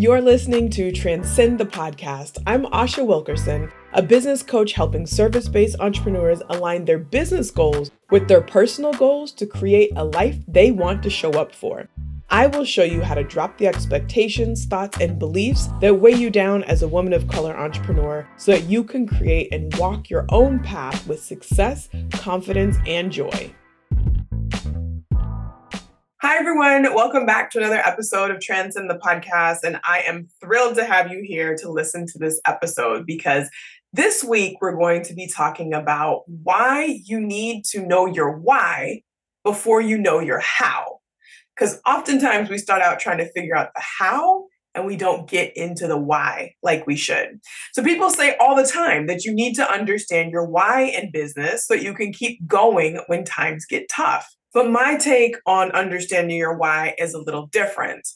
[0.00, 2.38] You're listening to Transcend the Podcast.
[2.46, 8.26] I'm Asha Wilkerson, a business coach helping service based entrepreneurs align their business goals with
[8.26, 11.86] their personal goals to create a life they want to show up for.
[12.30, 16.30] I will show you how to drop the expectations, thoughts, and beliefs that weigh you
[16.30, 20.24] down as a woman of color entrepreneur so that you can create and walk your
[20.30, 23.54] own path with success, confidence, and joy.
[26.30, 26.94] Hi, everyone.
[26.94, 29.64] Welcome back to another episode of Transcend the Podcast.
[29.64, 33.50] And I am thrilled to have you here to listen to this episode because
[33.92, 39.02] this week we're going to be talking about why you need to know your why
[39.42, 41.00] before you know your how.
[41.56, 45.56] Because oftentimes we start out trying to figure out the how and we don't get
[45.56, 47.40] into the why like we should.
[47.72, 51.66] So people say all the time that you need to understand your why in business
[51.66, 54.32] so you can keep going when times get tough.
[54.52, 58.06] But my take on understanding your why is a little different.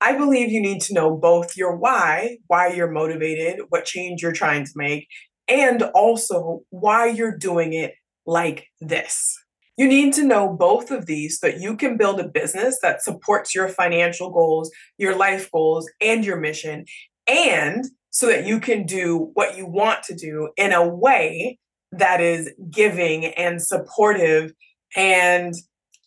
[0.00, 4.32] I believe you need to know both your why, why you're motivated, what change you're
[4.32, 5.08] trying to make,
[5.48, 9.36] and also why you're doing it like this.
[9.76, 13.02] You need to know both of these so that you can build a business that
[13.02, 16.84] supports your financial goals, your life goals, and your mission,
[17.26, 21.58] and so that you can do what you want to do in a way
[21.92, 24.52] that is giving and supportive
[24.96, 25.54] and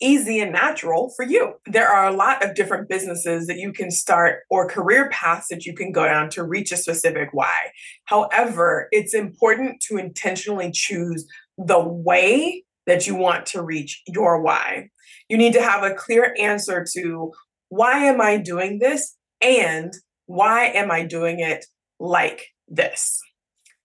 [0.03, 1.53] easy and natural for you.
[1.65, 5.65] There are a lot of different businesses that you can start or career paths that
[5.65, 7.71] you can go down to reach a specific why.
[8.05, 11.25] However, it's important to intentionally choose
[11.57, 14.89] the way that you want to reach your why.
[15.29, 17.31] You need to have a clear answer to
[17.69, 19.93] why am I doing this and
[20.25, 21.65] why am I doing it
[21.99, 23.21] like this?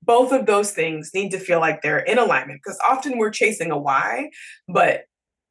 [0.02, 3.70] Both of those things need to feel like they're in alignment because often we're chasing
[3.70, 4.30] a why,
[4.66, 5.02] but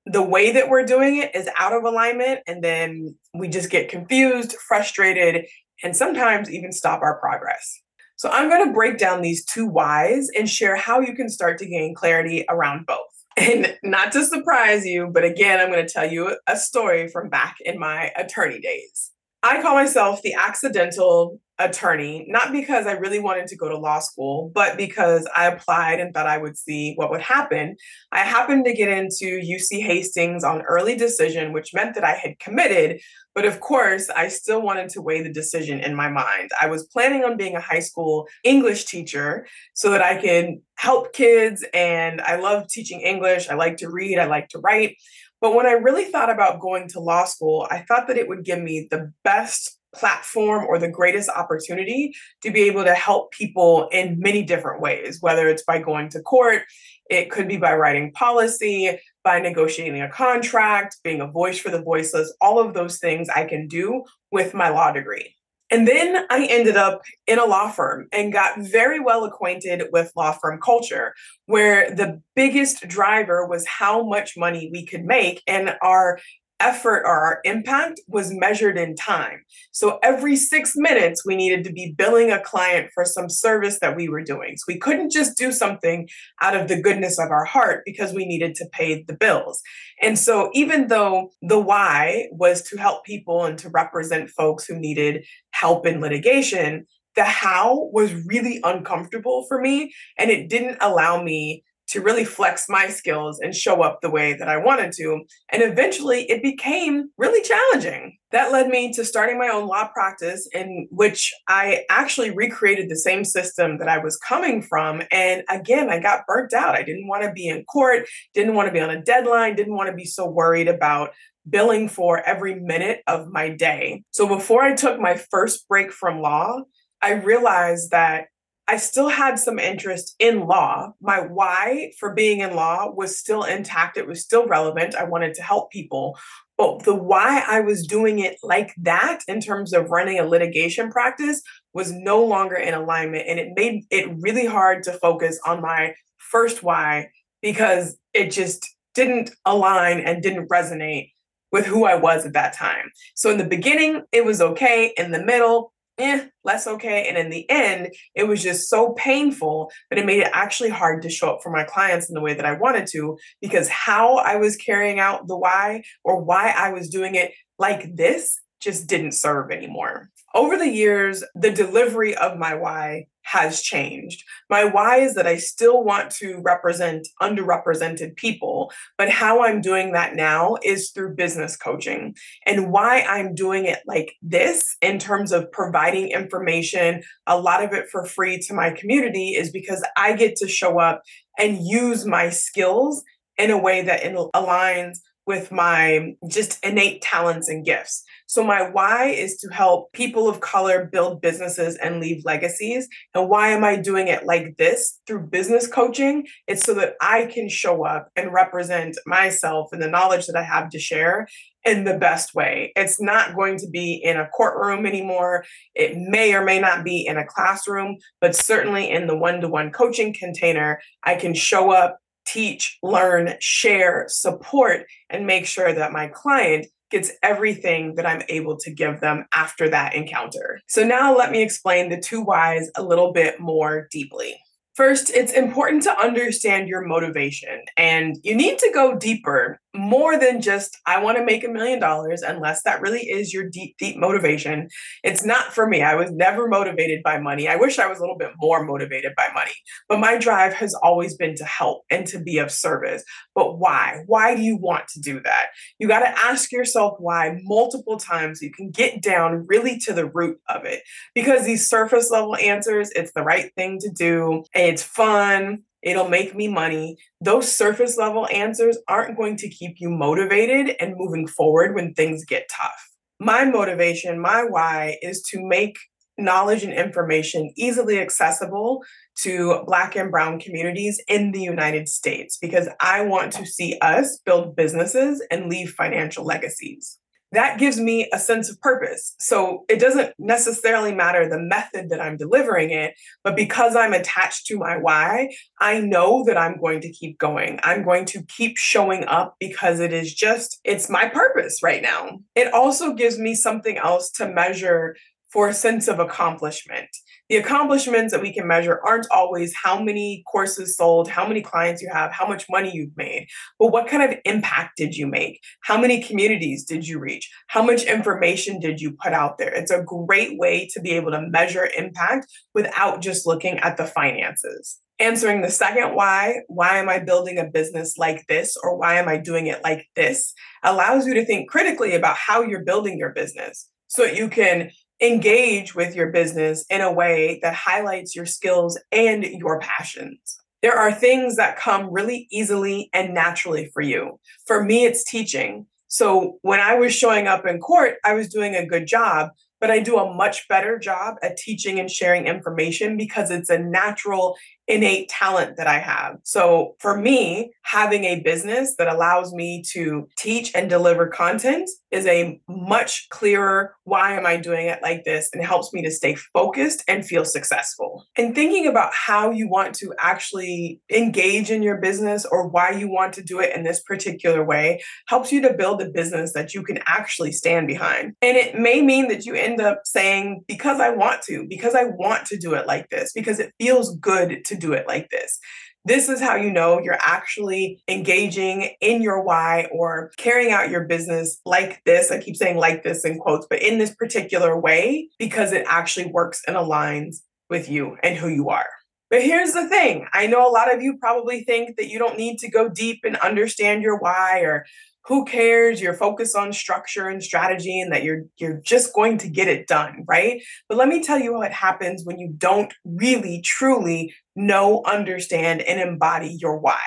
[0.09, 3.89] the way that we're doing it is out of alignment and then we just get
[3.89, 5.45] confused, frustrated,
[5.83, 7.81] and sometimes even stop our progress.
[8.15, 11.59] So I'm going to break down these two whys and share how you can start
[11.59, 12.99] to gain clarity around both.
[13.39, 17.29] And not to surprise you, but again, I'm going to tell you a story from
[17.29, 19.11] back in my attorney days.
[19.43, 23.99] I call myself the accidental attorney, not because I really wanted to go to law
[23.99, 27.75] school, but because I applied and thought I would see what would happen.
[28.11, 32.39] I happened to get into UC Hastings on early decision, which meant that I had
[32.39, 33.01] committed.
[33.33, 36.49] But of course, I still wanted to weigh the decision in my mind.
[36.59, 41.13] I was planning on being a high school English teacher so that I could help
[41.13, 41.65] kids.
[41.73, 43.49] And I love teaching English.
[43.49, 44.95] I like to read, I like to write.
[45.39, 48.43] But when I really thought about going to law school, I thought that it would
[48.43, 53.87] give me the best platform or the greatest opportunity to be able to help people
[53.91, 56.63] in many different ways, whether it's by going to court,
[57.09, 61.81] it could be by writing policy, by negotiating a contract, being a voice for the
[61.81, 65.33] voiceless, all of those things I can do with my law degree.
[65.69, 70.13] And then I ended up in a law firm and got very well acquainted with
[70.15, 71.13] law firm culture,
[71.45, 76.19] where the biggest driver was how much money we could make and our
[76.59, 79.43] effort or our impact was measured in time.
[79.71, 83.95] So every six minutes, we needed to be billing a client for some service that
[83.95, 84.55] we were doing.
[84.57, 86.07] So we couldn't just do something
[86.41, 89.61] out of the goodness of our heart because we needed to pay the bills.
[90.01, 94.79] And so even though the why was to help people and to represent folks who
[94.79, 96.85] needed help in litigation,
[97.15, 102.67] the how was really uncomfortable for me and it didn't allow me to really flex
[102.67, 105.21] my skills and show up the way that I wanted to.
[105.49, 108.17] And eventually it became really challenging.
[108.31, 112.97] That led me to starting my own law practice, in which I actually recreated the
[112.97, 115.01] same system that I was coming from.
[115.11, 116.75] And again, I got burnt out.
[116.75, 119.75] I didn't want to be in court, didn't want to be on a deadline, didn't
[119.75, 121.11] want to be so worried about
[121.49, 124.03] billing for every minute of my day.
[124.11, 126.63] So before I took my first break from law,
[127.01, 128.25] I realized that
[128.67, 130.93] I still had some interest in law.
[131.01, 134.95] My why for being in law was still intact, it was still relevant.
[134.95, 136.17] I wanted to help people.
[136.57, 140.91] But the why I was doing it like that in terms of running a litigation
[140.91, 141.41] practice
[141.73, 143.25] was no longer in alignment.
[143.27, 147.09] And it made it really hard to focus on my first why
[147.41, 151.11] because it just didn't align and didn't resonate
[151.51, 152.91] with who I was at that time.
[153.15, 154.93] So in the beginning, it was okay.
[154.97, 157.07] In the middle, eh, less okay.
[157.07, 161.01] And in the end, it was just so painful that it made it actually hard
[161.01, 164.17] to show up for my clients in the way that I wanted to because how
[164.17, 168.87] I was carrying out the why or why I was doing it like this just
[168.87, 170.09] didn't serve anymore.
[170.33, 174.23] Over the years, the delivery of my why has changed.
[174.49, 179.91] My why is that I still want to represent underrepresented people, but how I'm doing
[179.91, 182.15] that now is through business coaching.
[182.45, 187.73] And why I'm doing it like this in terms of providing information, a lot of
[187.73, 191.01] it for free to my community, is because I get to show up
[191.37, 193.03] and use my skills
[193.37, 194.03] in a way that
[194.33, 198.03] aligns with my just innate talents and gifts.
[198.25, 202.87] So, my why is to help people of color build businesses and leave legacies.
[203.13, 206.25] And why am I doing it like this through business coaching?
[206.47, 210.43] It's so that I can show up and represent myself and the knowledge that I
[210.43, 211.27] have to share
[211.67, 212.71] in the best way.
[212.75, 215.43] It's not going to be in a courtroom anymore.
[215.75, 219.49] It may or may not be in a classroom, but certainly in the one to
[219.49, 221.97] one coaching container, I can show up,
[222.27, 228.57] teach, learn, share, support, and make sure that my client gets everything that I'm able
[228.57, 230.59] to give them after that encounter.
[230.67, 234.39] So now let me explain the two whys a little bit more deeply.
[234.75, 240.41] First, it's important to understand your motivation and you need to go deeper more than
[240.41, 243.97] just I want to make a million dollars unless that really is your deep deep
[243.97, 244.67] motivation.
[245.03, 245.81] It's not for me.
[245.81, 247.47] I was never motivated by money.
[247.47, 249.53] I wish I was a little bit more motivated by money.
[249.87, 253.03] But my drive has always been to help and to be of service.
[253.35, 254.03] But why?
[254.07, 255.47] Why do you want to do that?
[255.79, 259.93] You got to ask yourself why multiple times so you can get down really to
[259.93, 260.81] the root of it.
[261.13, 264.43] Because these surface level answers, it's the right thing to do.
[264.53, 266.97] It's fun it'll make me money.
[267.21, 272.25] Those surface level answers aren't going to keep you motivated and moving forward when things
[272.25, 272.89] get tough.
[273.19, 275.77] My motivation, my why is to make
[276.17, 278.83] knowledge and information easily accessible
[279.15, 284.19] to Black and Brown communities in the United States because I want to see us
[284.25, 286.99] build businesses and leave financial legacies
[287.31, 289.15] that gives me a sense of purpose.
[289.19, 292.93] So it doesn't necessarily matter the method that I'm delivering it,
[293.23, 295.29] but because I'm attached to my why,
[295.59, 297.59] I know that I'm going to keep going.
[297.63, 302.19] I'm going to keep showing up because it is just, it's my purpose right now.
[302.35, 304.95] It also gives me something else to measure
[305.31, 306.89] for a sense of accomplishment
[307.29, 311.81] the accomplishments that we can measure aren't always how many courses sold, how many clients
[311.81, 313.27] you have, how much money you've made,
[313.59, 315.41] but what kind of impact did you make?
[315.61, 317.29] How many communities did you reach?
[317.47, 319.53] How much information did you put out there?
[319.53, 323.85] It's a great way to be able to measure impact without just looking at the
[323.85, 324.79] finances.
[324.99, 329.09] Answering the second why, why am I building a business like this or why am
[329.09, 330.33] I doing it like this,
[330.63, 334.71] allows you to think critically about how you're building your business so you can
[335.01, 340.37] engage with your business in a way that highlights your skills and your passions.
[340.61, 344.19] There are things that come really easily and naturally for you.
[344.47, 345.67] For me, it's teaching.
[345.87, 349.29] So when I was showing up in court, I was doing a good job,
[349.61, 353.59] but I do a much better job at teaching and sharing information because it's a
[353.59, 354.35] natural
[354.67, 356.17] innate talent that I have.
[356.23, 362.05] So for me, having a business that allows me to teach and deliver content is
[362.05, 366.15] a much clearer why am I doing it like this and helps me to stay
[366.15, 368.05] focused and feel successful.
[368.17, 372.89] And thinking about how you want to actually engage in your business or why you
[372.89, 376.53] want to do it in this particular way helps you to build a business that
[376.53, 378.13] you can actually stand behind.
[378.21, 381.85] And it may mean that you end up saying because I want to, because I
[381.85, 385.39] want to do it like this, because it feels good to do it like this.
[385.85, 390.83] This is how you know you're actually engaging in your why or carrying out your
[390.83, 392.11] business like this.
[392.11, 396.07] I keep saying like this in quotes, but in this particular way because it actually
[396.07, 398.67] works and aligns with you and who you are.
[399.09, 402.17] But here's the thing I know a lot of you probably think that you don't
[402.17, 404.65] need to go deep and understand your why or
[405.07, 405.81] who cares?
[405.81, 409.67] You're focused on structure and strategy and that you're you're just going to get it
[409.67, 410.41] done right?
[410.67, 415.79] But let me tell you what happens when you don't really truly know understand and
[415.79, 416.81] embody your why.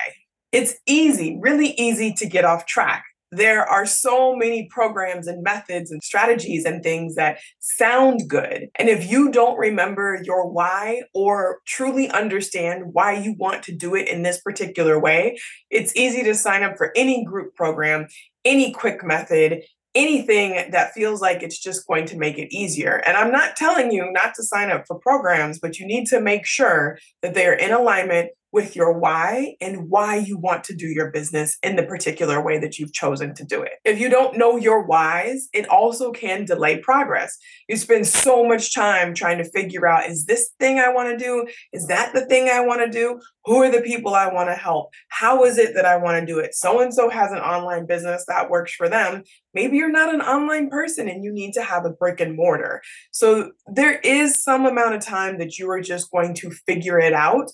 [0.52, 5.90] It's easy really easy to get off track there are so many programs and methods
[5.90, 8.68] and strategies and things that sound good.
[8.76, 13.94] And if you don't remember your why or truly understand why you want to do
[13.94, 15.38] it in this particular way,
[15.70, 18.08] it's easy to sign up for any group program,
[18.44, 19.62] any quick method,
[19.94, 23.02] anything that feels like it's just going to make it easier.
[23.06, 26.20] And I'm not telling you not to sign up for programs, but you need to
[26.20, 30.74] make sure that they are in alignment with your why and why you want to
[30.74, 33.72] do your business in the particular way that you've chosen to do it.
[33.84, 37.36] If you don't know your whys, it also can delay progress.
[37.68, 41.16] You spend so much time trying to figure out is this thing I want to
[41.16, 41.46] do?
[41.72, 43.20] Is that the thing I want to do?
[43.44, 44.92] Who are the people I want to help?
[45.08, 46.54] How is it that I want to do it?
[46.54, 49.22] So and so has an online business that works for them.
[49.54, 52.82] Maybe you're not an online person and you need to have a brick and mortar.
[53.12, 57.14] So there is some amount of time that you are just going to figure it
[57.14, 57.50] out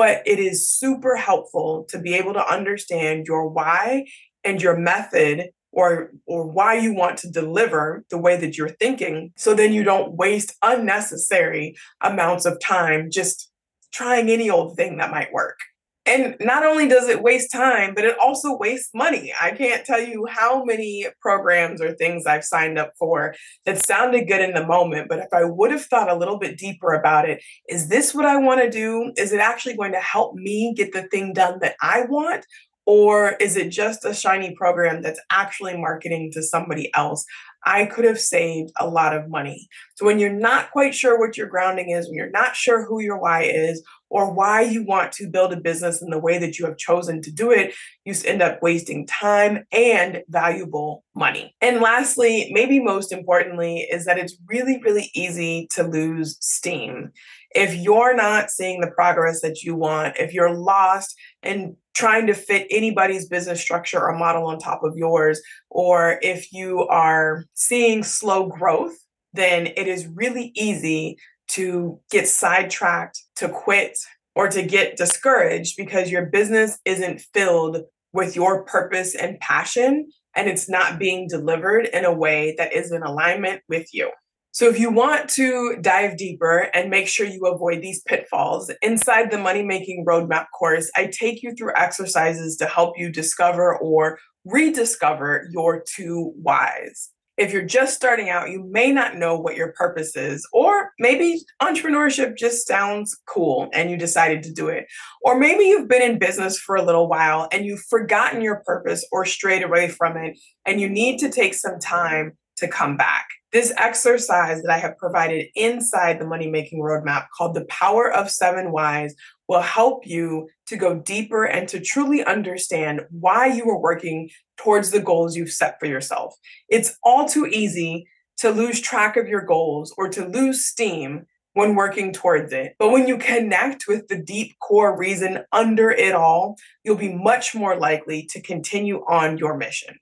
[0.00, 4.06] but it is super helpful to be able to understand your why
[4.42, 9.30] and your method or or why you want to deliver the way that you're thinking
[9.36, 13.50] so then you don't waste unnecessary amounts of time just
[13.92, 15.58] trying any old thing that might work
[16.06, 19.32] and not only does it waste time, but it also wastes money.
[19.40, 23.34] I can't tell you how many programs or things I've signed up for
[23.66, 26.58] that sounded good in the moment, but if I would have thought a little bit
[26.58, 29.12] deeper about it, is this what I want to do?
[29.16, 32.46] Is it actually going to help me get the thing done that I want?
[32.86, 37.24] Or is it just a shiny program that's actually marketing to somebody else?
[37.64, 39.68] I could have saved a lot of money.
[39.96, 43.00] So, when you're not quite sure what your grounding is, when you're not sure who
[43.00, 46.58] your why is, or why you want to build a business in the way that
[46.58, 47.72] you have chosen to do it,
[48.04, 51.54] you end up wasting time and valuable money.
[51.60, 57.12] And lastly, maybe most importantly, is that it's really, really easy to lose steam.
[57.54, 62.34] If you're not seeing the progress that you want, if you're lost and trying to
[62.34, 68.02] fit anybody's business structure or model on top of yours, or if you are seeing
[68.02, 68.96] slow growth,
[69.32, 71.16] then it is really easy
[71.52, 73.98] to get sidetracked, to quit,
[74.34, 77.78] or to get discouraged because your business isn't filled
[78.12, 82.92] with your purpose and passion and it's not being delivered in a way that is
[82.92, 84.10] in alignment with you.
[84.52, 89.30] So, if you want to dive deeper and make sure you avoid these pitfalls, inside
[89.30, 94.18] the Money Making Roadmap course, I take you through exercises to help you discover or
[94.44, 97.10] rediscover your two whys.
[97.36, 101.40] If you're just starting out, you may not know what your purpose is, or maybe
[101.62, 104.86] entrepreneurship just sounds cool and you decided to do it.
[105.22, 109.06] Or maybe you've been in business for a little while and you've forgotten your purpose
[109.10, 113.26] or strayed away from it, and you need to take some time to come back.
[113.52, 118.30] This exercise that I have provided inside the money making roadmap called the power of
[118.30, 119.14] seven whys
[119.48, 124.90] will help you to go deeper and to truly understand why you are working towards
[124.90, 126.36] the goals you've set for yourself.
[126.68, 128.06] It's all too easy
[128.38, 132.74] to lose track of your goals or to lose steam when working towards it.
[132.78, 137.54] But when you connect with the deep core reason under it all, you'll be much
[137.54, 139.98] more likely to continue on your mission.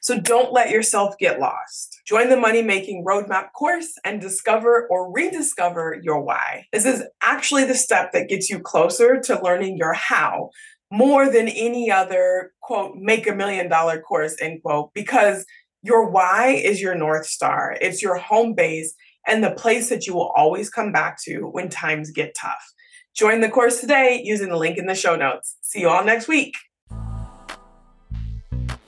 [0.00, 2.00] So don't let yourself get lost.
[2.06, 6.66] Join the Money Making Roadmap course and discover or rediscover your why.
[6.72, 10.50] This is actually the step that gets you closer to learning your how
[10.90, 15.44] more than any other quote make a million dollar course end quote because
[15.82, 18.94] your why is your north star it's your home base
[19.26, 22.72] and the place that you will always come back to when times get tough
[23.14, 26.28] join the course today using the link in the show notes see you all next
[26.28, 26.54] week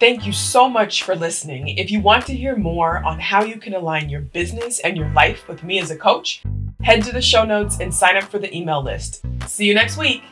[0.00, 1.76] Thank you so much for listening.
[1.76, 5.10] If you want to hear more on how you can align your business and your
[5.10, 6.42] life with me as a coach,
[6.82, 9.22] head to the show notes and sign up for the email list.
[9.46, 10.22] See you next week.